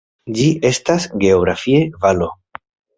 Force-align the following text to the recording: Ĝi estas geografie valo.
Ĝi 0.37 0.47
estas 0.69 1.07
geografie 1.27 1.87
valo. 2.07 2.35